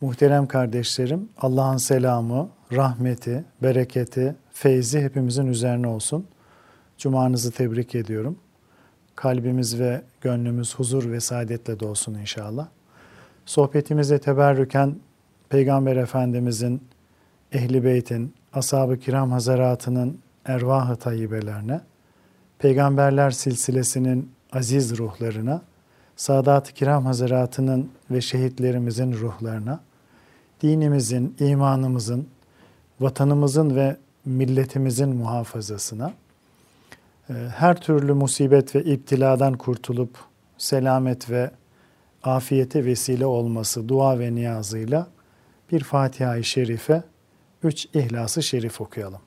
[0.00, 6.26] Muhterem kardeşlerim, Allah'ın selamı, rahmeti, bereketi, feyzi hepimizin üzerine olsun.
[6.98, 8.38] Cumanızı tebrik ediyorum.
[9.16, 12.68] Kalbimiz ve gönlümüz huzur ve saadetle dolsun inşallah.
[13.46, 14.96] Sohbetimize teberrüken
[15.48, 16.82] Peygamber Efendimizin,
[17.52, 21.80] Ehli Beyt'in, Ashab-ı Kiram Hazaratının ervah-ı tayyibelerine,
[22.58, 25.62] Peygamberler silsilesinin aziz ruhlarına,
[26.16, 29.87] Sadat-ı Kiram Hazaratının ve şehitlerimizin ruhlarına,
[30.62, 32.26] dinimizin, imanımızın,
[33.00, 36.12] vatanımızın ve milletimizin muhafazasına,
[37.30, 40.18] e, her türlü musibet ve iptiladan kurtulup
[40.58, 41.50] selamet ve
[42.22, 45.06] afiyete vesile olması dua ve niyazıyla
[45.72, 47.02] bir Fatiha-i Şerife,
[47.62, 49.20] üç İhlas-ı Şerif okuyalım.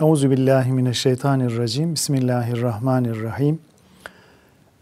[0.00, 1.94] Euzu billahi mineşşeytanirracim.
[1.94, 3.58] Bismillahirrahmanirrahim.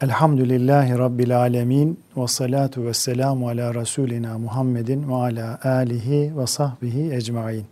[0.02, 7.14] Elhamdülillahi Rabbil alemin ve salatu ve selamu ala Resulina Muhammedin ve ala alihi ve sahbihi
[7.14, 7.64] ecmain.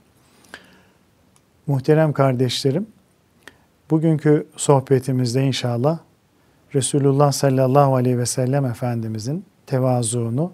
[1.67, 2.87] Muhterem kardeşlerim,
[3.91, 5.99] bugünkü sohbetimizde inşallah
[6.75, 10.53] Resulullah sallallahu aleyhi ve sellem Efendimizin tevazuunu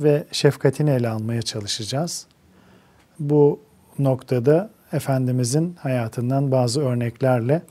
[0.00, 2.26] ve şefkatini ele almaya çalışacağız.
[3.18, 3.60] Bu
[3.98, 7.62] noktada Efendimizin hayatından bazı örneklerle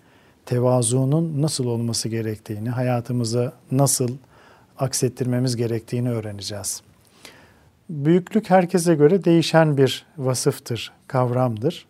[0.45, 4.09] tevazuunun nasıl olması gerektiğini, hayatımıza nasıl
[4.77, 6.81] aksettirmemiz gerektiğini öğreneceğiz.
[7.89, 11.85] Büyüklük herkese göre değişen bir vasıftır, kavramdır.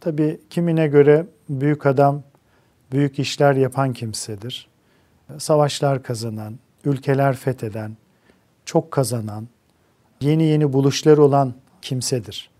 [0.00, 2.22] Tabi kimine göre büyük adam
[2.92, 4.68] büyük işler yapan kimsedir.
[5.38, 7.96] Savaşlar kazanan, ülkeler fetheden,
[8.64, 9.48] çok kazanan,
[10.20, 12.50] yeni yeni buluşlar olan kimsedir.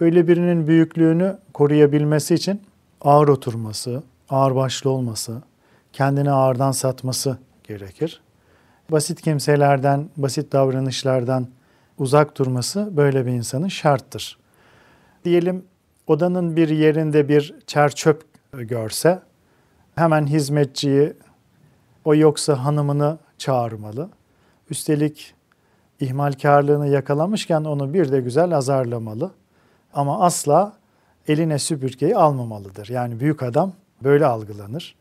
[0.00, 2.62] Böyle birinin büyüklüğünü koruyabilmesi için
[3.00, 5.42] ağır oturması, ağırbaşlı olması,
[5.92, 8.20] kendini ağırdan satması gerekir.
[8.90, 11.48] Basit kimselerden, basit davranışlardan
[11.98, 14.38] uzak durması böyle bir insanın şarttır.
[15.24, 15.64] Diyelim
[16.06, 19.22] odanın bir yerinde bir çer çöp görse
[19.94, 21.12] hemen hizmetçiyi
[22.04, 24.08] o yoksa hanımını çağırmalı.
[24.70, 25.34] Üstelik
[26.00, 29.30] ihmalkarlığını yakalamışken onu bir de güzel azarlamalı.
[29.94, 30.72] Ama asla
[31.28, 32.88] eline süpürgeyi almamalıdır.
[32.88, 33.72] Yani büyük adam
[34.02, 34.94] böyle algılanır.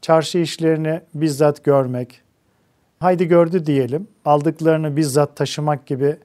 [0.00, 2.22] Çarşı işlerini bizzat görmek,
[3.00, 6.16] haydi gördü diyelim, aldıklarını bizzat taşımak gibi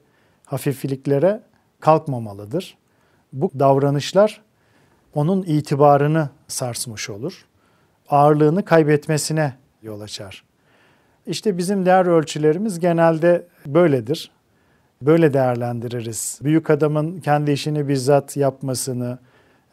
[0.46, 1.40] hafifliklere
[1.80, 2.78] kalkmamalıdır.
[3.32, 4.42] Bu davranışlar
[5.14, 7.46] onun itibarını sarsmış olur.
[8.08, 10.44] Ağırlığını kaybetmesine yol açar.
[11.26, 14.30] İşte bizim değer ölçülerimiz genelde böyledir.
[15.02, 16.38] Böyle değerlendiririz.
[16.42, 19.18] Büyük adamın kendi işini bizzat yapmasını,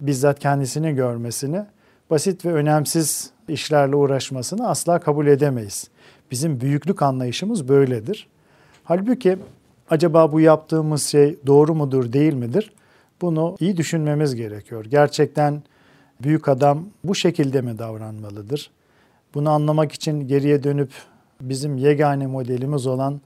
[0.02, 1.66] bizzat kendisini görmesini
[2.10, 5.90] basit ve önemsiz işlerle uğraşmasını asla kabul edemeyiz.
[6.32, 8.28] Bizim büyüklük anlayışımız böyledir.
[8.84, 9.38] Halbuki
[9.90, 12.72] acaba bu yaptığımız şey doğru mudur, değil midir?
[13.22, 14.86] Bunu iyi düşünmemiz gerekiyor.
[14.86, 15.64] Gerçekten
[16.24, 18.72] büyük adam bu şekilde mi davranmalıdır?
[19.34, 20.92] Bunu anlamak için geriye dönüp
[21.42, 23.22] bizim yegane modelimiz olan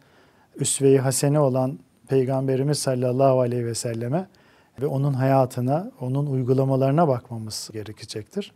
[0.56, 4.28] üsve-i hasene olan Peygamberimiz sallallahu aleyhi ve selleme
[4.82, 8.52] ve onun hayatına, onun uygulamalarına bakmamız gerekecektir.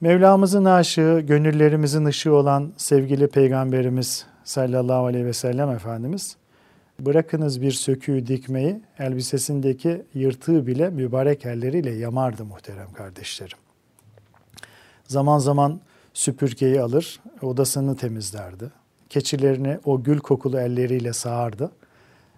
[0.00, 6.36] Mevlamızın aşığı, gönüllerimizin ışığı olan sevgili Peygamberimiz sallallahu aleyhi ve sellem Efendimiz,
[7.00, 13.58] bırakınız bir söküğü dikmeyi, elbisesindeki yırtığı bile mübarek elleriyle yamardı muhterem kardeşlerim.
[15.08, 15.80] Zaman zaman
[16.14, 18.70] süpürgeyi alır, odasını temizlerdi.
[19.10, 21.70] Keçilerini o gül kokulu elleriyle sağardı.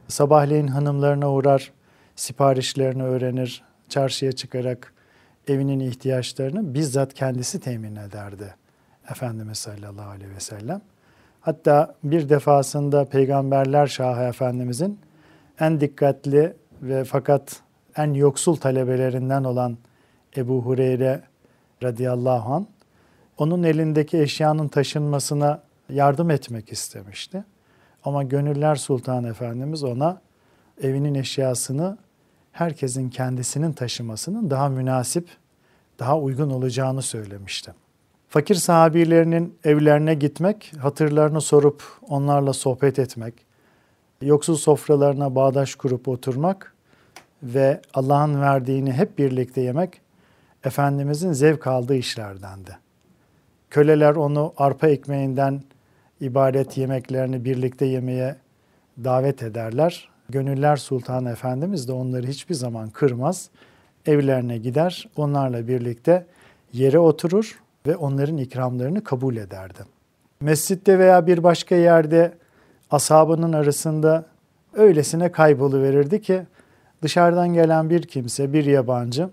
[0.09, 1.73] Sabahleyin hanımlarına uğrar,
[2.17, 4.93] siparişlerini öğrenir, çarşıya çıkarak
[5.49, 8.55] evinin ihtiyaçlarını bizzat kendisi temin ederdi.
[9.11, 10.81] Efendimiz sallallahu aleyhi ve sellem.
[11.41, 15.01] Hatta bir defasında Peygamberler Şahı Efendimizin
[15.61, 17.63] en dikkatli ve fakat
[17.97, 19.79] en yoksul talebelerinden olan
[20.37, 21.23] Ebu Hureyre
[21.83, 22.67] radıyallahu an
[23.39, 27.45] onun elindeki eşyanın taşınmasına yardım etmek istemişti.
[28.05, 30.21] Ama Gönüller Sultan Efendimiz ona
[30.83, 31.99] evinin eşyasını
[32.53, 35.29] herkesin kendisinin taşımasının daha münasip,
[35.99, 37.75] daha uygun olacağını söylemişti.
[38.29, 43.35] Fakir sahabilerinin evlerine gitmek, hatırlarını sorup onlarla sohbet etmek,
[44.23, 46.75] yoksul sofralarına bağdaş kurup oturmak
[47.43, 50.01] ve Allah'ın verdiğini hep birlikte yemek
[50.65, 52.79] Efendimizin zevk aldığı işlerdendi.
[53.71, 55.63] Köleler onu arpa ekmeğinden
[56.21, 58.37] ibaret yemeklerini birlikte yemeye
[59.05, 60.09] davet ederler.
[60.29, 63.51] Gönüller Sultanı Efendimiz de onları hiçbir zaman kırmaz.
[64.09, 66.27] Evlerine gider, onlarla birlikte
[66.73, 69.79] yere oturur ve onların ikramlarını kabul ederdi.
[70.41, 72.33] Mescitte veya bir başka yerde
[72.91, 74.25] ashabının arasında
[74.75, 76.43] öylesine kayboluverirdi ki
[77.03, 79.29] dışarıdan gelen bir kimse, bir yabancı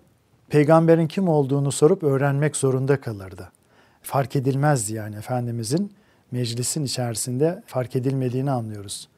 [0.50, 3.52] peygamberin kim olduğunu sorup öğrenmek zorunda kalırdı.
[4.02, 5.92] Fark edilmezdi yani Efendimizin
[6.32, 9.10] meclisin içerisinde fark edilmediğini anlıyoruz.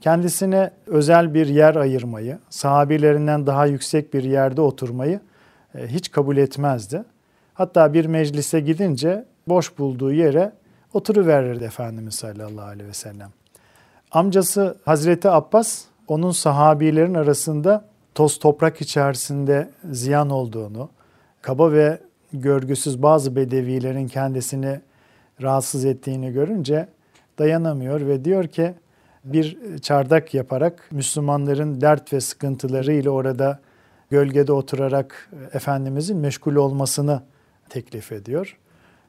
[0.00, 5.20] Kendisine özel bir yer ayırmayı, sahabilerinden daha yüksek bir yerde oturmayı
[5.74, 7.04] e, hiç kabul etmezdi.
[7.54, 10.52] Hatta bir meclise gidince boş bulduğu yere
[10.94, 13.30] oturuverirdi Efendimiz sallallahu aleyhi ve sellem.
[14.10, 17.84] Amcası Hazreti Abbas onun sahabilerin arasında
[18.14, 20.88] toz toprak içerisinde ziyan olduğunu,
[21.42, 21.98] kaba ve
[22.32, 24.80] görgüsüz bazı bedevilerin kendisini
[25.42, 26.88] rahatsız ettiğini görünce
[27.38, 28.74] dayanamıyor ve diyor ki
[29.26, 33.60] bir çardak yaparak Müslümanların dert ve sıkıntılarıyla orada
[34.10, 37.22] gölgede oturarak Efendimizin meşgul olmasını
[37.68, 38.58] teklif ediyor.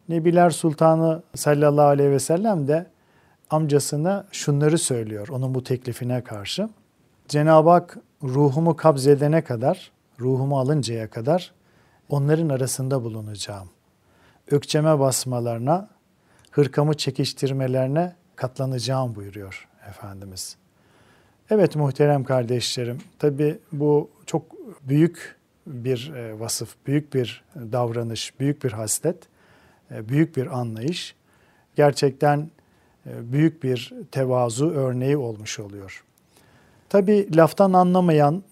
[0.10, 2.86] Nebiler Sultanı sallallahu aleyhi ve sellem de
[3.50, 6.70] amcasına şunları söylüyor onun bu teklifine karşı.
[7.28, 11.54] Cenab-ı Hak ruhumu kabzedene kadar, ruhumu alıncaya kadar
[12.10, 13.70] onların arasında bulunacağım.
[14.52, 15.90] Ökçeme basmalarına,
[16.52, 20.58] hırkamı çekiştirmelerine katlanacağım buyuruyor Efendimiz.
[21.50, 24.46] Evet muhterem kardeşlerim, tabi bu çok
[24.82, 25.38] büyük
[25.68, 29.18] bir e, vasıf, büyük bir davranış, büyük bir haslet,
[29.92, 31.16] e, büyük bir anlayış.
[31.76, 32.50] Gerçekten
[33.06, 36.04] e, büyük bir tevazu örneği olmuş oluyor.
[36.90, 38.44] Tabi laftan anlamayan,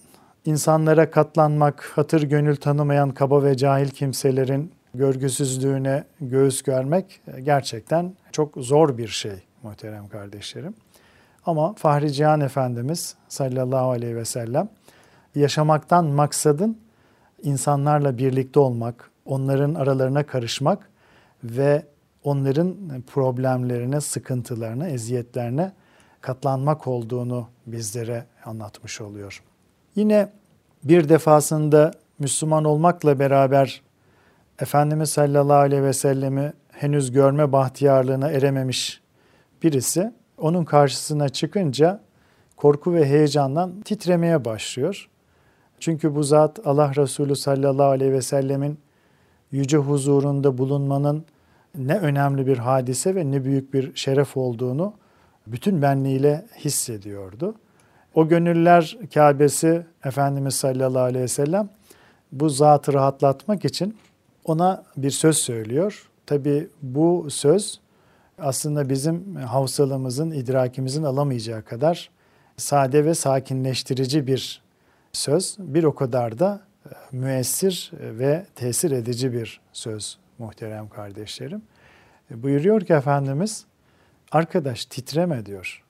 [0.45, 8.97] insanlara katlanmak, hatır gönül tanımayan kaba ve cahil kimselerin görgüsüzlüğüne göğüs görmek gerçekten çok zor
[8.97, 10.73] bir şey muhterem kardeşlerim.
[11.45, 14.69] Ama Fahri Cihan Efendimiz sallallahu aleyhi ve sellem
[15.35, 16.77] yaşamaktan maksadın
[17.43, 20.89] insanlarla birlikte olmak, onların aralarına karışmak
[21.43, 21.85] ve
[22.23, 22.75] onların
[23.07, 25.71] problemlerine, sıkıntılarına, eziyetlerine
[26.21, 29.43] katlanmak olduğunu bizlere anlatmış oluyor.
[29.95, 30.31] Yine
[30.83, 33.81] bir defasında Müslüman olmakla beraber
[34.59, 39.01] Efendimiz sallallahu aleyhi ve sellemi henüz görme bahtiyarlığına erememiş
[39.63, 42.01] birisi onun karşısına çıkınca
[42.57, 45.09] korku ve heyecandan titremeye başlıyor.
[45.79, 48.79] Çünkü bu zat Allah Resulü sallallahu aleyhi ve sellemin
[49.51, 51.25] yüce huzurunda bulunmanın
[51.77, 54.93] ne önemli bir hadise ve ne büyük bir şeref olduğunu
[55.47, 57.55] bütün benliğiyle hissediyordu.
[58.15, 61.69] O gönüller Kabe'si Efendimiz sallallahu aleyhi ve sellem
[62.31, 63.97] bu zatı rahatlatmak için
[64.45, 66.09] ona bir söz söylüyor.
[66.25, 67.79] Tabi bu söz
[68.39, 72.09] aslında bizim havsalımızın, idrakimizin alamayacağı kadar
[72.57, 74.61] sade ve sakinleştirici bir
[75.11, 75.55] söz.
[75.59, 81.61] Bir o kadar da e, müessir ve tesir edici bir söz muhterem kardeşlerim.
[82.31, 83.65] E, buyuruyor ki Efendimiz,
[84.31, 85.83] arkadaş titreme diyor.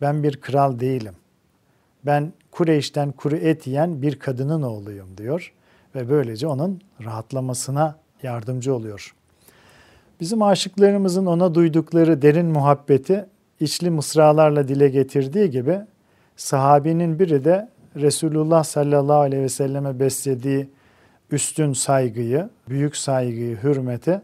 [0.00, 1.14] Ben bir kral değilim.
[2.06, 5.52] Ben Kureyş'ten kuru et yiyen bir kadının oğluyum diyor.
[5.94, 9.14] Ve böylece onun rahatlamasına yardımcı oluyor.
[10.20, 13.26] Bizim aşıklarımızın ona duydukları derin muhabbeti
[13.60, 15.80] içli mısralarla dile getirdiği gibi
[16.36, 20.68] sahabinin biri de Resulullah sallallahu aleyhi ve selleme beslediği
[21.30, 24.20] üstün saygıyı, büyük saygıyı, hürmeti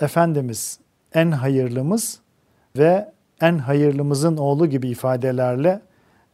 [0.00, 0.78] Efendimiz
[1.14, 2.20] en hayırlımız
[2.78, 5.80] ve en hayırlımızın oğlu gibi ifadelerle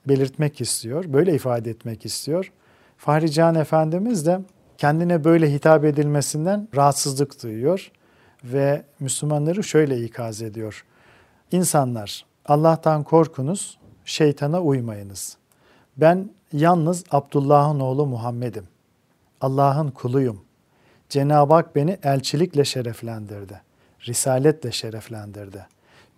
[0.08, 1.04] belirtmek istiyor.
[1.08, 2.52] Böyle ifade etmek istiyor.
[2.96, 4.40] Fahri Can Efendimiz de
[4.78, 7.90] kendine böyle hitap edilmesinden rahatsızlık duyuyor
[8.44, 10.84] ve Müslümanları şöyle ikaz ediyor.
[11.52, 15.36] İnsanlar Allah'tan korkunuz, şeytana uymayınız.
[15.96, 18.68] Ben yalnız Abdullah'ın oğlu Muhammed'im.
[19.40, 20.40] Allah'ın kuluyum.
[21.08, 23.60] Cenab-ı Hak beni elçilikle şereflendirdi.
[24.06, 25.66] Risaletle şereflendirdi.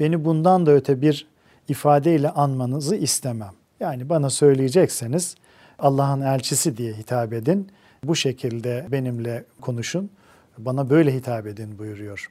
[0.00, 1.26] Beni bundan da öte bir
[1.68, 3.52] ifadeyle anmanızı istemem.
[3.80, 5.34] Yani bana söyleyecekseniz
[5.78, 7.68] Allah'ın elçisi diye hitap edin.
[8.04, 10.10] Bu şekilde benimle konuşun
[10.58, 12.30] bana böyle hitap edin buyuruyor.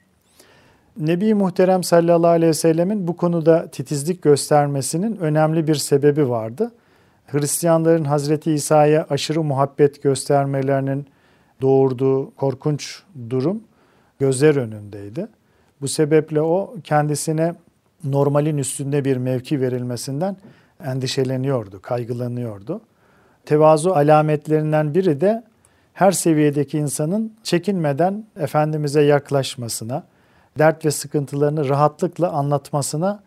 [0.97, 6.71] Nebi Muhterem sallallahu aleyhi ve sellemin bu konuda titizlik göstermesinin önemli bir sebebi vardı.
[7.27, 11.07] Hristiyanların Hazreti İsa'ya aşırı muhabbet göstermelerinin
[11.61, 13.63] doğurduğu korkunç durum
[14.19, 15.27] gözler önündeydi.
[15.81, 17.55] Bu sebeple o kendisine
[18.03, 20.37] normalin üstünde bir mevki verilmesinden
[20.85, 22.81] endişeleniyordu, kaygılanıyordu.
[23.45, 25.43] Tevazu alametlerinden biri de
[25.93, 30.03] her seviyedeki insanın çekinmeden Efendimiz'e yaklaşmasına,
[30.59, 33.23] dert ve sıkıntılarını rahatlıkla anlatmasına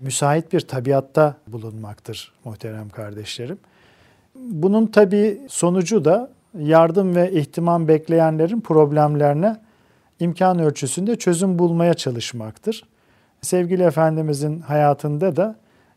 [0.00, 3.58] müsait bir tabiatta bulunmaktır muhterem kardeşlerim.
[4.34, 9.56] Bunun tabi sonucu da yardım ve ihtimam bekleyenlerin problemlerine
[10.20, 12.84] imkan ölçüsünde çözüm bulmaya çalışmaktır.
[13.40, 15.56] Sevgili Efendimizin hayatında da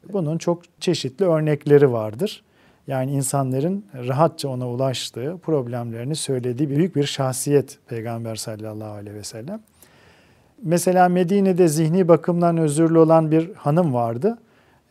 [0.09, 2.43] Bunun çok çeşitli örnekleri vardır.
[2.87, 9.61] Yani insanların rahatça ona ulaştığı, problemlerini söylediği büyük bir şahsiyet Peygamber sallallahu aleyhi ve sellem.
[10.63, 14.37] Mesela Medine'de zihni bakımdan özürlü olan bir hanım vardı.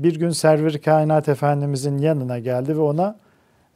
[0.01, 3.17] Bir gün Server Kainat Efendimizin yanına geldi ve ona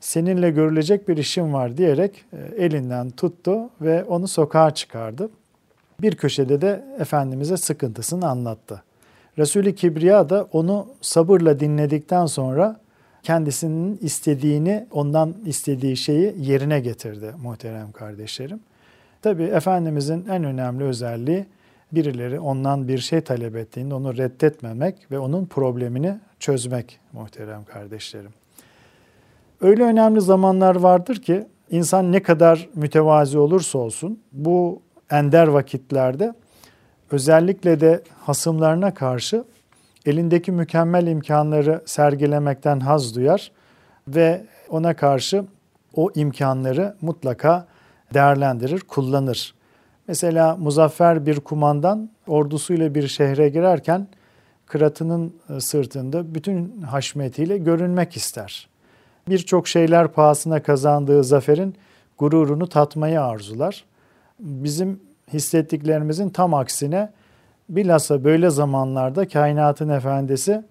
[0.00, 5.30] seninle görülecek bir işim var diyerek e, elinden tuttu ve onu sokağa çıkardı.
[6.00, 8.82] Bir köşede de Efendimiz'e sıkıntısını anlattı.
[9.38, 12.76] Resulü Kibriya da onu sabırla dinledikten sonra
[13.24, 18.60] kendisinin istediğini, ondan istediği şeyi yerine getirdi muhterem kardeşlerim.
[19.22, 21.46] Tabi Efendimizin en önemli özelliği
[21.92, 28.30] birileri ondan bir şey talep ettiğinde onu reddetmemek ve onun problemini çözmek muhterem kardeşlerim.
[29.60, 36.34] Öyle önemli zamanlar vardır ki insan ne kadar mütevazi olursa olsun bu ender vakitlerde
[37.10, 39.44] özellikle de hasımlarına karşı
[40.06, 43.52] elindeki mükemmel imkanları sergilemekten haz duyar
[44.08, 45.44] ve ona karşı
[45.94, 47.66] o imkanları mutlaka
[48.14, 49.54] değerlendirir, kullanır.
[50.08, 54.08] Mesela muzaffer bir kumandan ordusuyla bir şehre girerken
[54.66, 58.68] kıratının e, sırtında bütün haşmetiyle görünmek ister.
[59.28, 61.74] Birçok şeyler pahasına kazandığı zaferin
[62.18, 63.84] gururunu tatmayı arzular.
[64.40, 65.00] Bizim
[65.32, 67.12] hissettiklerimizin tam aksine
[67.68, 70.64] bilhassa böyle zamanlarda kainatın efendisi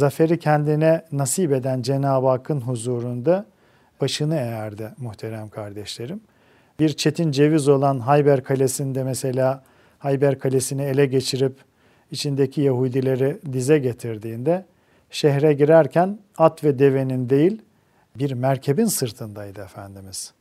[0.00, 3.46] zaferi kendine nasip eden Cenab-ı Hakk'ın huzurunda
[4.00, 6.20] başını eğerdi muhterem kardeşlerim.
[6.80, 9.62] Bir çetin ceviz olan Hayber Kalesi'nde mesela
[9.98, 11.56] Hayber Kalesi'ni ele geçirip
[12.10, 14.64] içindeki Yahudileri dize getirdiğinde
[15.10, 17.62] şehre girerken at ve devenin değil
[18.18, 20.32] bir merkebin sırtındaydı Efendimiz.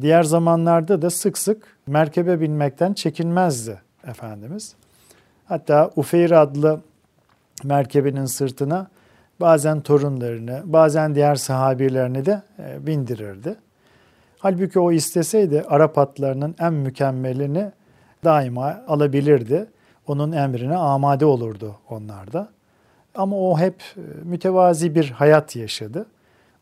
[0.00, 4.74] Diğer zamanlarda da sık sık merkebe binmekten çekinmezdi Efendimiz.
[5.52, 6.80] Hatta Ufeyr adlı
[7.64, 8.86] merkebinin sırtına
[9.40, 13.56] bazen torunlarını, bazen diğer sahabilerini de e, bindirirdi.
[14.38, 17.72] Halbuki o isteseydi Arap atlarının en mükemmelini
[18.24, 19.66] daima alabilirdi.
[20.06, 22.48] Onun emrine amade olurdu onlar da.
[23.14, 26.06] Ama o hep e, mütevazi bir hayat yaşadı.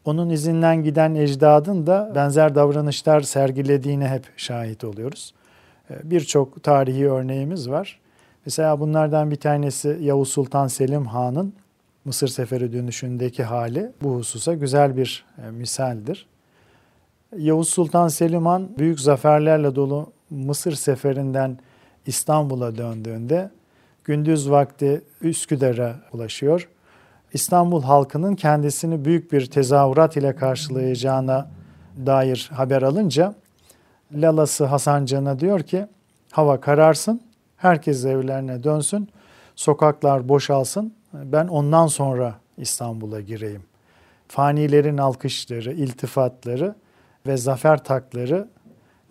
[0.04, 5.34] Onun izinden giden ecdadın da benzer davranışlar sergilediğine hep şahit oluyoruz.
[5.90, 8.00] E, birçok tarihi örneğimiz var.
[8.46, 11.54] Mesela bunlardan bir tanesi Yavuz Sultan Selim Han'ın
[12.04, 16.26] Mısır seferi dönüşündeki hali bu hususa güzel bir e, misaldir.
[17.36, 21.58] Yavuz Sultan Selim Han büyük zaferlerle dolu Mısır seferinden
[22.06, 23.50] İstanbul'a döndüğünde
[24.04, 26.68] gündüz vakti Üsküdar'a ulaşıyor.
[27.32, 31.50] İstanbul halkının kendisini büyük bir tezahürat ile karşılayacağına
[32.06, 33.34] dair haber alınca
[34.12, 35.86] Lalası Hasan Can'a diyor ki
[36.32, 37.20] hava kararsın,
[37.60, 39.08] herkes evlerine dönsün,
[39.56, 43.62] sokaklar boşalsın, ben ondan sonra İstanbul'a gireyim.
[44.28, 46.74] Fanilerin alkışları, iltifatları
[47.26, 48.48] ve zafer takları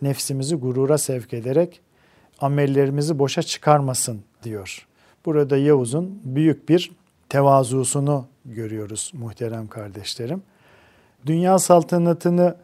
[0.02, 1.82] nefsimizi gurura sevk ederek
[2.40, 4.88] amellerimizi boşa çıkarmasın diyor.
[5.26, 6.92] Burada Yavuz'un büyük bir
[7.30, 10.44] tevazusunu görüyoruz muhterem kardeşlerim.
[11.26, 12.56] Dünya saltanatını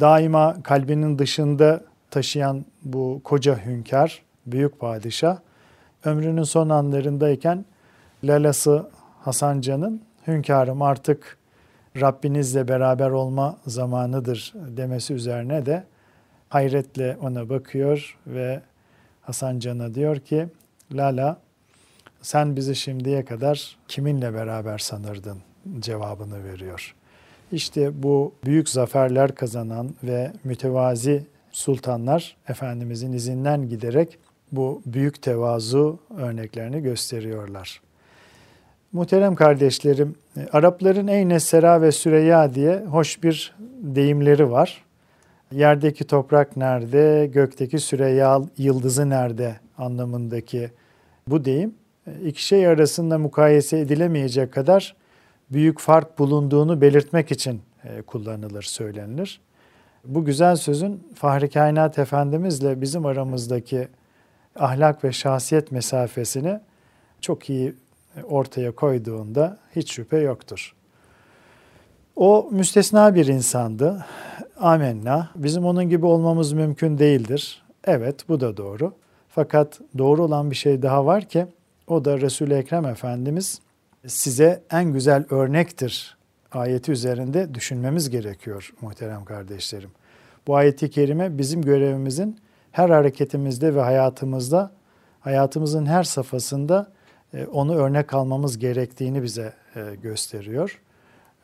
[0.00, 5.38] daima kalbinin dışında taşıyan bu koca hünkâr, büyük padişah,
[6.04, 7.64] ömrünün son anlarındayken
[8.24, 8.90] lalası
[9.20, 11.38] Hasan Can'ın hünkârım artık
[12.00, 15.84] Rabbinizle beraber olma zamanıdır demesi üzerine de
[16.48, 18.60] hayretle ona bakıyor ve
[19.22, 20.48] Hasan Can'a diyor ki
[20.92, 21.40] Lala
[22.22, 25.38] sen bizi şimdiye kadar kiminle beraber sanırdın
[25.78, 26.94] cevabını veriyor.
[27.52, 34.18] İşte bu büyük zaferler kazanan ve mütevazi sultanlar Efendimizin izinden giderek
[34.52, 37.80] bu büyük tevazu örneklerini gösteriyorlar.
[38.92, 40.14] Muhterem kardeşlerim,
[40.52, 44.84] Arapların Eyne Sera ve Süreyya diye hoş bir deyimleri var.
[45.52, 50.70] Yerdeki toprak nerede, gökteki Süreyya yıldızı nerede anlamındaki
[51.26, 51.74] bu deyim
[52.24, 54.96] iki şey arasında mukayese edilemeyecek kadar
[55.50, 59.40] büyük fark bulunduğunu belirtmek için e, kullanılır, söylenilir.
[60.04, 63.88] Bu güzel sözün Fahri Kainat Efendimizle bizim aramızdaki
[64.58, 66.60] ahlak ve şahsiyet mesafesini
[67.20, 67.74] çok iyi
[68.28, 70.74] ortaya koyduğunda hiç şüphe yoktur.
[72.16, 74.04] O müstesna bir insandı.
[74.60, 75.30] Amenna.
[75.36, 77.62] Bizim onun gibi olmamız mümkün değildir.
[77.84, 78.92] Evet bu da doğru.
[79.28, 81.46] Fakat doğru olan bir şey daha var ki
[81.86, 83.60] o da Resul-i Ekrem Efendimiz
[84.06, 86.16] size en güzel örnektir
[86.52, 89.90] ayeti üzerinde düşünmemiz gerekiyor muhterem kardeşlerim.
[90.46, 92.38] Bu ayeti kerime bizim görevimizin
[92.78, 94.70] her hareketimizde ve hayatımızda,
[95.20, 96.86] hayatımızın her safhasında
[97.34, 100.80] e, onu örnek almamız gerektiğini bize e, gösteriyor.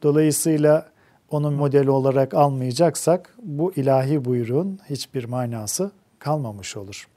[0.02, 0.86] Dolayısıyla
[1.30, 7.08] onu model olarak almayacaksak bu ilahi buyruğun hiçbir manası kalmamış olur.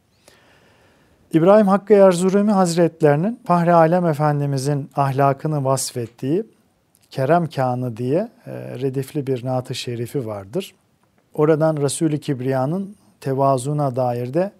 [1.33, 6.43] İbrahim Hakkı Erzurumi Hazretlerinin Fahri Alem Efendimizin ahlakını vasfettiği
[7.09, 10.75] Kerem Kanı diye e, redifli bir naat-ı şerifi vardır.
[11.33, 14.51] Oradan Resul-i Kibriya'nın tevazuna dair de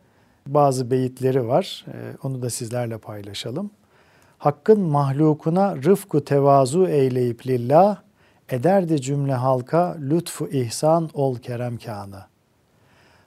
[0.48, 1.86] bazı beyitleri var.
[1.88, 3.72] E, onu da sizlerle paylaşalım.
[4.38, 7.98] Hakkın mahlukuna rıfku tevazu eyleyip lillah,
[8.50, 12.24] ederdi cümle halka lütfu ihsan ol kerem kanı.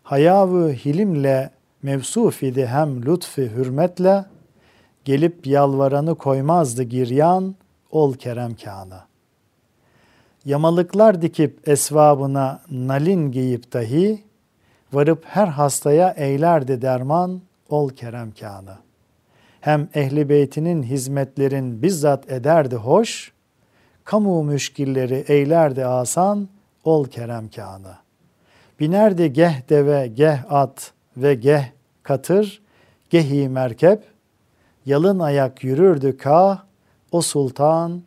[0.03, 1.51] Hayavı hilimle
[1.83, 4.25] mevsuf idi hem lütfi hürmetle,
[5.05, 7.55] gelip yalvaranı koymazdı giryan,
[7.91, 9.01] ol kerem kanı.
[10.45, 14.25] Yamalıklar dikip esvabına nalin giyip dahi,
[14.93, 18.33] varıp her hastaya eylerdi derman, ol kerem.
[19.61, 23.33] Hem ehli beytinin hizmetlerin bizzat ederdi hoş,
[24.05, 26.49] kamu müşkilleri eylerdi asan,
[26.85, 27.97] ol kerem kanı.
[28.81, 31.65] Binerdi geh deve, geh at ve geh
[32.03, 32.63] katır,
[33.11, 34.05] gehi merkep,
[34.87, 36.63] yalın ayak yürürdü ka,
[37.13, 38.03] o sultan,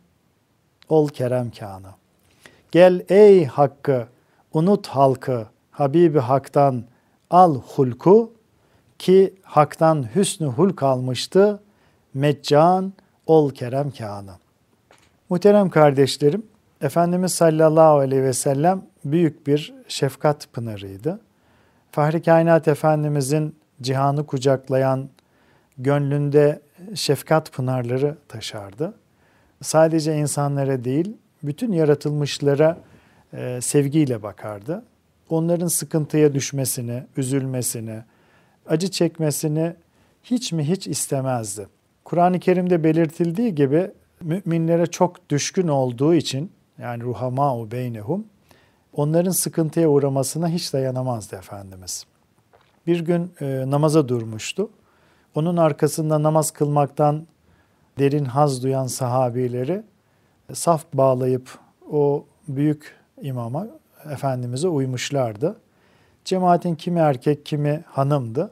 [0.88, 1.50] ol kerem.
[2.72, 4.06] Gel ey hakkı,
[4.52, 6.84] unut halkı, Habibi Hak'tan
[7.30, 8.32] al hulku
[8.98, 11.62] ki Hak'tan hüsnü hulk almıştı,
[12.14, 12.92] meccan
[13.26, 14.30] ol kerem kânı.
[15.28, 16.46] Muhterem kardeşlerim,
[16.80, 21.20] Efendimiz sallallahu aleyhi ve sellem büyük bir şefkat pınarıydı.
[21.90, 25.08] Fahri Kainat Efendimizin cihanı kucaklayan,
[25.78, 26.60] gönlünde
[26.94, 28.94] şefkat pınarları taşardı.
[29.62, 32.78] Sadece insanlara değil, bütün yaratılmışlara
[33.32, 34.82] e, sevgiyle bakardı.
[35.28, 38.02] Onların sıkıntıya düşmesini, üzülmesini,
[38.66, 39.74] acı çekmesini
[40.24, 41.68] hiç mi hiç istemezdi.
[42.04, 43.90] Kur'an-ı Kerim'de belirtildiği gibi
[44.20, 48.26] müminlere çok düşkün olduğu için yani ruhamau beynehum
[48.92, 52.06] onların sıkıntıya uğramasına hiç dayanamazdı Efendimiz.
[52.86, 54.70] Bir gün e, namaza durmuştu.
[55.34, 57.26] Onun arkasında namaz kılmaktan
[57.98, 59.82] derin haz duyan sahabileri
[60.52, 61.58] saf bağlayıp
[61.90, 63.66] o büyük imama
[64.12, 65.56] Efendimiz'e uymuşlardı.
[66.24, 68.50] Cemaatin kimi erkek kimi hanımdı.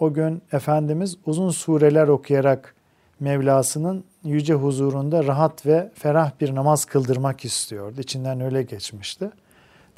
[0.00, 2.74] O gün Efendimiz uzun sureler okuyarak
[3.20, 8.00] Mevlasının yüce huzurunda rahat ve ferah bir namaz kıldırmak istiyordu.
[8.00, 9.30] İçinden öyle geçmişti.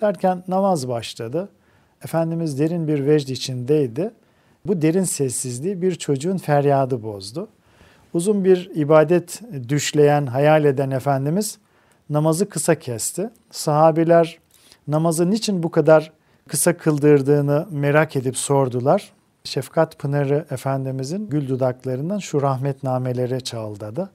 [0.01, 1.49] Derken namaz başladı.
[2.05, 4.11] Efendimiz derin bir vecd içindeydi.
[4.67, 7.49] Bu derin sessizliği bir çocuğun feryadı bozdu.
[8.15, 11.59] Uzun bir ibadet düşleyen, hayal eden Efendimiz
[12.11, 13.31] namazı kısa kesti.
[13.51, 14.39] Sahabiler
[14.89, 16.13] namazı niçin bu kadar
[16.49, 19.13] kısa kıldırdığını merak edip sordular.
[19.45, 24.11] Şefkat Pınarı Efendimizin gül dudaklarından şu rahmetnameleri çağıldadı.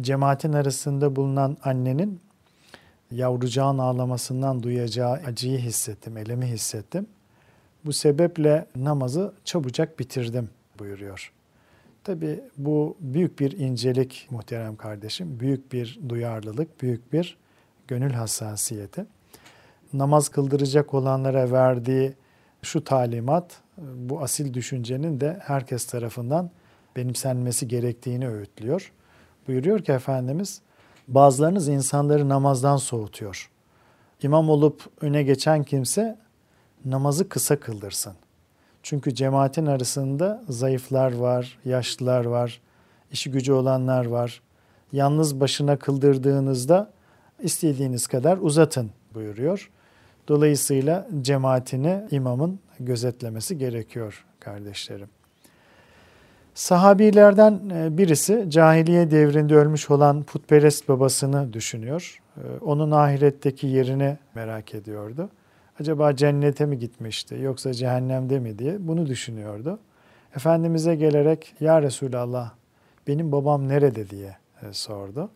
[0.00, 2.20] Cemaatin arasında bulunan annenin
[3.10, 7.06] yavrucağın ağlamasından duyacağı acıyı hissettim, elemi hissettim.
[7.84, 11.32] Bu sebeple namazı çabucak bitirdim buyuruyor.
[12.04, 17.36] Tabi bu büyük bir incelik muhterem kardeşim, büyük bir duyarlılık, büyük bir
[17.88, 19.06] gönül hassasiyeti.
[19.92, 22.14] Namaz kıldıracak olanlara verdiği
[22.62, 26.50] şu talimat, bu asil düşüncenin de herkes tarafından
[26.96, 28.92] benimsenmesi gerektiğini öğütlüyor.
[29.48, 30.60] Buyuruyor ki Efendimiz,
[31.08, 33.50] bazılarınız insanları namazdan soğutuyor.
[34.22, 36.18] İmam olup öne geçen kimse
[36.84, 38.12] namazı kısa kıldırsın.
[38.82, 42.60] Çünkü cemaatin arasında zayıflar var, yaşlılar var,
[43.12, 44.42] işi gücü olanlar var.
[44.92, 46.90] Yalnız başına kıldırdığınızda
[47.42, 49.70] istediğiniz kadar uzatın buyuruyor.
[50.28, 55.08] Dolayısıyla cemaatini imamın gözetlemesi gerekiyor kardeşlerim.
[56.54, 62.20] Sahabilerden e, birisi cahiliye devrinde ölmüş olan putperest babasını düşünüyor.
[62.36, 65.28] E, onun ahiretteki yerini merak ediyordu.
[65.80, 69.78] Acaba cennete mi gitmişti yoksa cehennemde mi diye bunu düşünüyordu.
[70.36, 72.52] Efendimiz'e gelerek ya Resulallah
[73.06, 75.30] benim babam nerede diye e, sordu.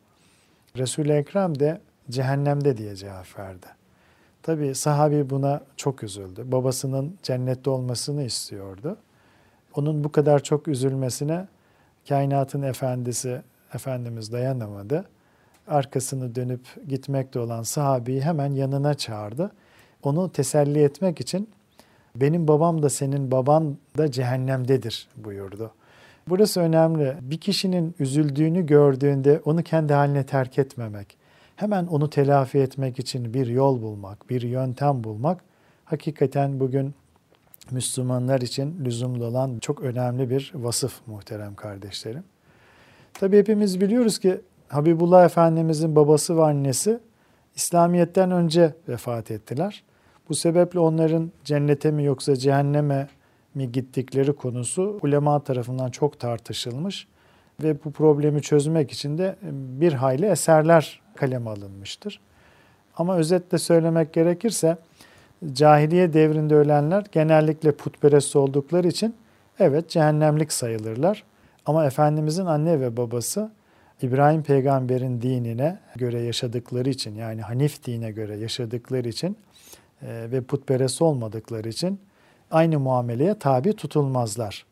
[0.77, 3.67] Resul-i Ekrem de cehennemde diye cevap verdi.
[4.47, 6.53] Tabi sahabi buna çok üzüldü.
[6.53, 8.97] Babasının cennette olmasını istiyordu.
[9.75, 11.49] Onun bu kadar çok üzülmesine
[12.09, 13.43] kainatın efendisi
[13.75, 15.05] Efendimiz dayanamadı.
[15.69, 19.53] Arkasını dönüp gitmekte olan sahabeyi hemen yanına çağırdı.
[20.03, 21.51] Onu teselli etmek için
[22.17, 25.71] benim babam da senin baban da cehennemdedir buyurdu.
[26.29, 27.17] Burası önemli.
[27.21, 31.26] Bir kişinin üzüldüğünü gördüğünde onu kendi haline terk etmemek
[31.57, 35.41] hemen onu telafi etmek için bir yol bulmak, bir yöntem bulmak
[35.85, 36.95] hakikaten bugün
[37.71, 42.25] Müslümanlar için lüzumlu olan çok önemli bir vasıf muhterem kardeşlerim.
[43.15, 47.01] Tabi hepimiz biliyoruz ki Habibullah Efendimizin babası ve annesi
[47.55, 49.83] İslamiyet'ten önce vefat ettiler.
[50.29, 53.09] Bu sebeple onların cennete mi yoksa cehenneme
[53.55, 57.09] mi gittikleri konusu ulema tarafından çok tartışılmış
[57.63, 59.37] ve bu problemi çözmek için de
[59.81, 62.21] bir hayli eserler kaleme alınmıştır.
[62.97, 64.77] Ama özetle söylemek gerekirse
[65.53, 69.15] cahiliye devrinde ölenler genellikle putperest oldukları için
[69.59, 71.25] evet cehennemlik sayılırlar.
[71.67, 73.51] Ama Efendimizin anne ve babası
[74.03, 79.37] İbrahim peygamberin dinine göre yaşadıkları için yani Hanif dine göre yaşadıkları için
[80.03, 82.01] e, ve putperest olmadıkları için
[82.51, 84.67] aynı muameleye tabi tutulmazlar.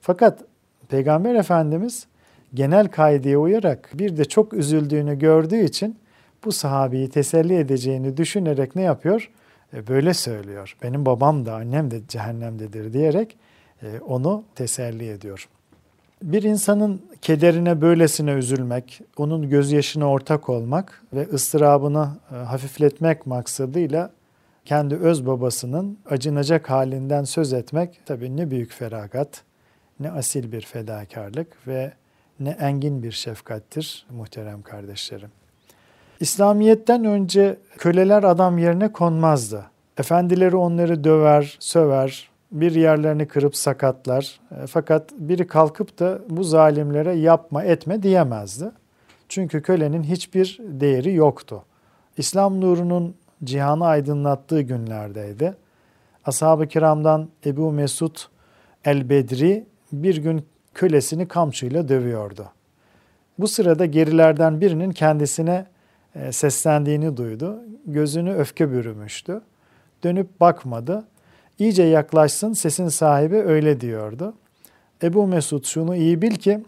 [0.00, 0.44] Fakat
[0.88, 2.06] Peygamber Efendimiz
[2.54, 5.96] genel kaideye uyarak bir de çok üzüldüğünü gördüğü için
[6.44, 9.30] bu sahabeyi teselli edeceğini düşünerek ne yapıyor?
[9.74, 10.76] E, böyle söylüyor.
[10.82, 13.36] Benim babam da annem de cehennemdedir diyerek
[13.82, 15.48] e, onu teselli ediyor.
[16.22, 24.10] Bir insanın kederine böylesine üzülmek, onun gözyaşına ortak olmak ve ıstırabını e, hafifletmek maksadıyla
[24.64, 29.42] kendi öz babasının acınacak halinden söz etmek tabii ne büyük feragat,
[30.00, 31.92] ne asil bir fedakarlık ve
[32.40, 35.30] ne engin bir şefkattir muhterem kardeşlerim.
[36.20, 39.66] İslamiyet'ten önce köleler adam yerine konmazdı.
[39.98, 44.40] Efendileri onları döver, söver, bir yerlerini kırıp sakatlar.
[44.62, 48.70] E, fakat biri kalkıp da bu zalimlere yapma etme diyemezdi.
[49.28, 51.64] Çünkü kölenin hiçbir değeri yoktu.
[52.16, 55.54] İslam nurunun cihanı aydınlattığı günlerdeydi.
[56.24, 58.16] Ashab-ı kiramdan Ebu Mesud
[58.84, 60.46] el-Bedri bir gün
[60.78, 62.48] kölesini kamçıyla dövüyordu.
[63.38, 65.66] Bu sırada gerilerden birinin kendisine
[66.14, 67.60] e, seslendiğini duydu.
[67.86, 69.40] Gözünü öfke bürümüştü.
[70.04, 71.04] Dönüp bakmadı.
[71.58, 74.34] İyice yaklaşsın sesin sahibi öyle diyordu.
[75.02, 76.64] Ebu Mesud şunu iyi bil ki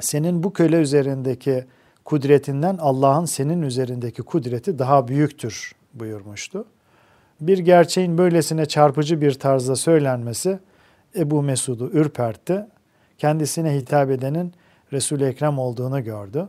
[0.00, 1.64] senin bu köle üzerindeki
[2.04, 6.64] kudretinden Allah'ın senin üzerindeki kudreti daha büyüktür buyurmuştu.
[7.40, 10.58] Bir gerçeğin böylesine çarpıcı bir tarzda söylenmesi
[11.16, 12.66] Ebu Mesud'u ürpertti.
[13.18, 14.52] Kendisine hitap edenin
[14.92, 16.48] Resul-i Ekrem olduğunu gördü.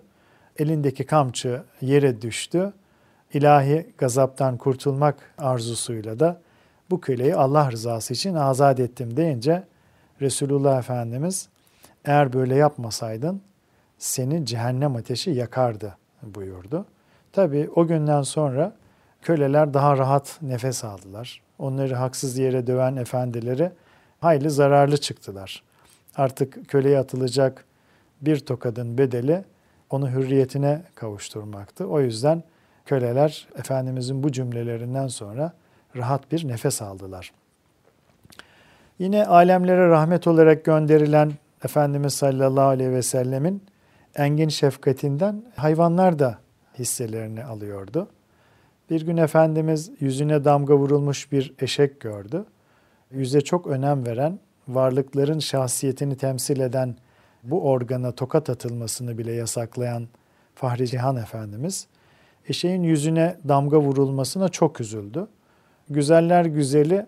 [0.58, 2.74] Elindeki kamçı yere düştü.
[3.34, 6.42] İlahi gazaptan kurtulmak arzusuyla da
[6.90, 9.64] bu köleyi Allah rızası için azat ettim deyince
[10.22, 11.50] Resulullah Efendimiz
[12.06, 13.42] eğer böyle yapmasaydın
[13.98, 16.86] seni cehennem ateşi yakardı buyurdu.
[17.32, 18.74] Tabi o günden sonra
[19.22, 21.42] köleler daha rahat nefes aldılar.
[21.60, 23.72] Onları haksız yere döven efendileri
[24.20, 25.64] hayli zararlı çıktılar.
[26.18, 27.66] Artık köleye atılacak
[28.22, 29.44] bir tokadın bedeli
[29.90, 31.88] onu hürriyetine kavuşturmaktı.
[31.88, 32.44] O yüzden
[32.86, 35.54] köleler Efendimizin bu cümlelerinden sonra
[35.96, 37.34] rahat bir nefes aldılar.
[39.00, 41.32] Yine alemlere rahmet olarak gönderilen
[41.64, 43.64] Efendimiz sallallahu aleyhi ve sellemin
[44.16, 46.38] engin şefkatinden hayvanlar da
[46.80, 48.08] hisselerini alıyordu.
[48.90, 52.46] Bir gün Efendimiz yüzüne damga vurulmuş bir eşek gördü.
[53.12, 56.96] Yüze çok önem veren, varlıkların şahsiyetini temsil eden
[57.44, 60.08] bu organa tokat atılmasını bile yasaklayan
[60.56, 61.88] Fahri Cihan Efendimiz,
[62.50, 65.28] eşeğin yüzüne damga vurulmasına çok üzüldü.
[65.90, 67.06] Güzeller güzeli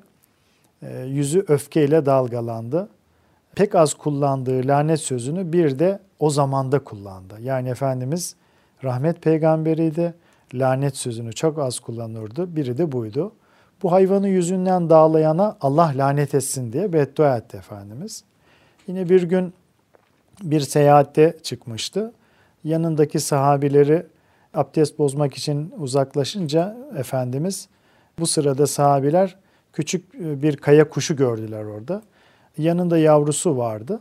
[0.81, 2.89] e, yüzü öfkeyle dalgalandı.
[3.55, 7.35] Pek az kullandığı lanet sözünü bir de o zamanda kullandı.
[7.41, 8.35] Yani Efendimiz
[8.83, 10.13] rahmet peygamberiydi.
[10.53, 12.55] Lanet sözünü çok az kullanırdı.
[12.55, 13.31] Biri de buydu.
[13.83, 18.23] Bu hayvanı yüzünden dağlayana Allah lanet etsin diye beddua etti Efendimiz.
[18.87, 19.53] Yine bir gün
[20.43, 22.13] bir seyahatte çıkmıştı.
[22.63, 24.05] Yanındaki sahabileri
[24.53, 27.67] abdest bozmak için uzaklaşınca Efendimiz
[28.19, 29.35] bu sırada sahabiler
[29.73, 32.01] küçük e, bir kaya kuşu gördüler orada.
[32.57, 33.99] Yanında yavrusu vardı.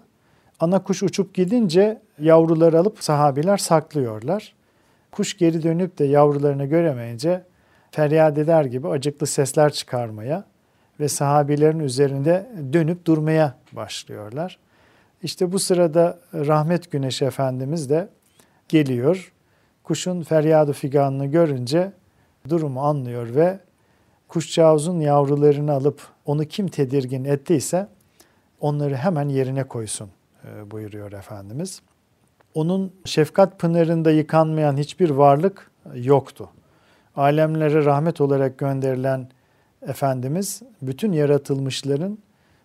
[0.60, 4.54] Ana kuş uçup gidince yavruları alıp sahabiler saklıyorlar.
[5.12, 7.42] Kuş geri dönüp de yavrularını göremeyince
[7.90, 10.44] feryat eder gibi acıklı sesler çıkarmaya
[11.01, 14.59] ve sahabilerin üzerinde dönüp durmaya başlıyorlar.
[15.22, 18.09] İşte bu sırada rahmet güneşi efendimiz de
[18.68, 19.33] geliyor.
[19.85, 21.92] Kuşun feryadı figanını görünce
[22.48, 23.59] durumu anlıyor ve
[24.29, 27.88] kuşcağızın yavrularını alıp onu kim tedirgin ettiyse
[28.61, 30.11] onları hemen yerine koysun
[30.44, 31.83] e, buyuruyor Efendimiz.
[32.55, 36.51] Onun şefkat pınarında yıkanmayan hiçbir varlık yoktu.
[37.18, 39.28] Alemlere rahmet olarak gönderilen
[39.83, 42.18] Efendimiz bütün yaratılmışların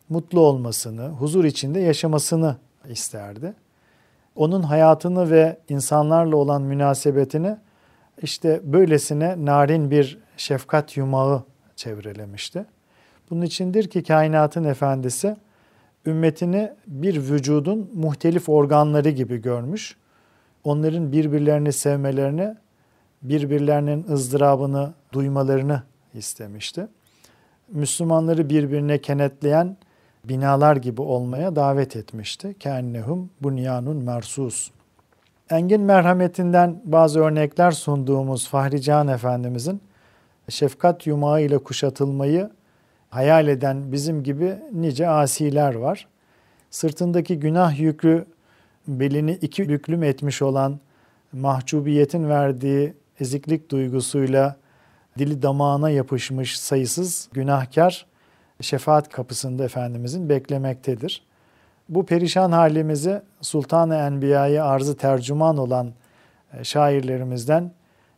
[0.09, 2.57] mutlu olmasını, huzur içinde yaşamasını
[2.89, 3.53] isterdi.
[4.35, 7.57] Onun hayatını ve insanlarla olan münasebetini
[8.21, 11.43] işte böylesine narin bir şefkat yumağı
[11.75, 12.65] çevrelemişti.
[13.29, 15.35] Bunun içindir ki kainatın efendisi
[16.05, 19.97] ümmetini bir vücudun muhtelif organları gibi görmüş.
[20.63, 22.55] onların birbirlerini sevmelerini,
[23.23, 25.83] birbirlerinin ızdırabını duymalarını
[26.13, 26.87] istemişti.
[27.67, 29.77] Müslümanları birbirine kenetleyen
[30.25, 32.55] binalar gibi olmaya davet etmişti.
[32.59, 34.71] Kennehum bunyanun mersus.
[35.49, 39.81] Engin merhametinden bazı örnekler sunduğumuz Fahri Can Efendimizin
[40.49, 42.49] şefkat yumağı ile kuşatılmayı
[43.09, 46.07] hayal eden bizim gibi nice asiler var.
[46.69, 48.25] Sırtındaki günah yükü
[48.87, 50.79] belini iki büklüm etmiş olan
[51.33, 54.55] mahcubiyetin verdiği eziklik duygusuyla
[55.17, 58.05] dili damağına yapışmış sayısız günahkar
[58.61, 61.23] şefaat kapısında Efendimizin beklemektedir.
[61.89, 65.93] Bu perişan halimizi Sultan-ı Enbiya'yı arzı tercüman olan
[66.53, 67.71] e, şairlerimizden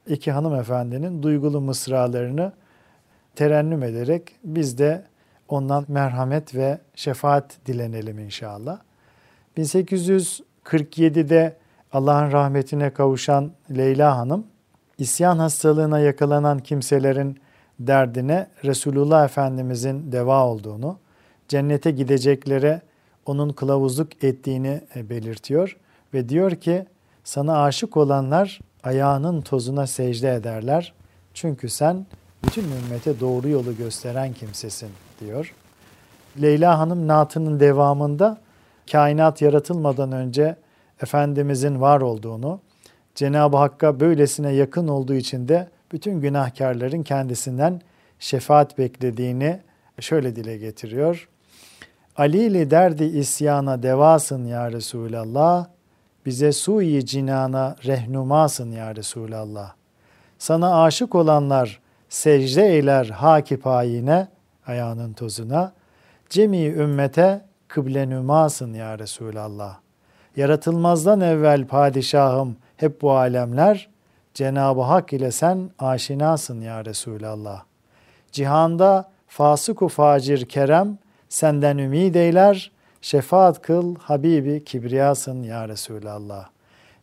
[0.07, 2.51] iki hanımefendinin duygulu mısralarını
[3.35, 5.05] terennüm ederek biz de
[5.47, 8.79] ondan merhamet ve şefaat dilenelim inşallah.
[9.57, 11.57] 1847'de
[11.93, 14.47] Allah'ın rahmetine kavuşan Leyla Hanım,
[14.97, 17.37] isyan hastalığına yakalanan kimselerin
[17.79, 20.97] derdine Resulullah Efendimizin deva olduğunu,
[21.47, 22.81] cennete gideceklere
[23.25, 25.77] onun kılavuzluk ettiğini e, belirtiyor
[26.13, 26.85] ve diyor ki
[27.23, 30.93] sana aşık olanlar ayağının tozuna secde ederler.
[31.33, 32.05] Çünkü sen
[32.43, 35.53] bütün ümmete doğru yolu gösteren kimsesin diyor.
[36.41, 38.37] Leyla Hanım Natı'nın devamında
[38.91, 40.55] kainat yaratılmadan önce
[41.01, 42.59] Efendimizin var olduğunu,
[43.15, 47.81] Cenab-ı Hakk'a böylesine yakın olduğu için de bütün günahkarların kendisinden
[48.19, 49.59] şefaat beklediğini
[49.99, 51.29] şöyle dile getiriyor.
[52.17, 55.67] Ali ile derdi isyana devasın ya Resulallah,
[56.25, 59.73] bize suyi cinana rehnumasın ya Resulallah.
[60.39, 64.27] Sana aşık olanlar secde eyler haki payine,
[64.67, 65.73] ayağının tozuna,
[66.29, 69.77] cemi ümmete kıblenümasın ya Resulallah.
[70.35, 73.89] Yaratılmazdan evvel padişahım hep bu alemler,
[74.33, 77.63] Cenab-ı Hak ile sen aşinasın ya Resulallah.
[78.31, 80.97] Cihanda fasık facir kerem
[81.29, 86.49] senden ümid eyler, şefaat kıl Habibi kibriyasın ya Resulallah.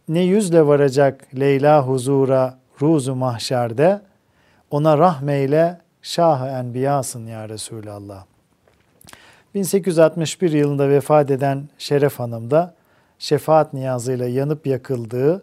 [0.08, 4.00] Ne yüzle varacak Leyla huzura ruzu mahşerde,
[4.70, 8.24] ona rahmeyle şah-ı enbiyasın ya Resulallah.
[9.54, 12.74] 1861 yılında vefat eden Şeref Hanım da
[13.18, 15.42] şefaat niyazıyla yanıp yakıldığı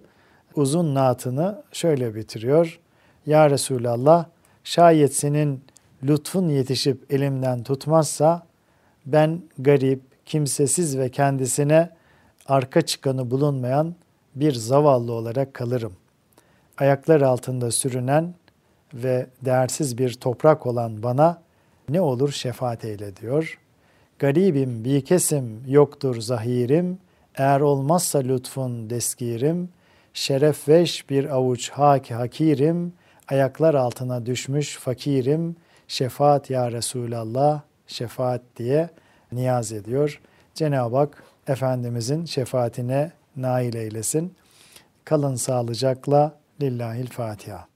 [0.60, 2.80] uzun naatını şöyle bitiriyor.
[3.26, 4.26] Ya Resulallah
[4.63, 5.63] şayet senin
[6.04, 8.43] lütfun yetişip elimden tutmazsa
[9.06, 11.89] ben garip, kimsesiz ve kendisine
[12.48, 13.95] arka çıkanı bulunmayan
[14.36, 15.93] bir zavallı olarak kalırım.
[16.78, 18.34] Ayaklar altında sürünen
[18.93, 21.41] ve değersiz bir toprak olan bana
[21.89, 23.60] ne olur şefaat eyle diyor.
[24.19, 26.98] Garibim bir kesim yoktur zahirim,
[27.36, 29.69] eğer olmazsa lütfun deskirim,
[30.19, 32.93] şeref veş bir avuç haki hakirim,
[33.27, 35.55] ayaklar altına düşmüş fakirim,
[35.88, 38.89] şefaat ya Resulallah, şefaat diye
[39.32, 40.21] niyaz ediyor.
[40.55, 44.36] Cenab-ı Hak Efendimizin şefaatine nail eylesin.
[45.05, 46.39] Kalın sağlıcakla.
[46.62, 47.67] Lillahil Fatiha.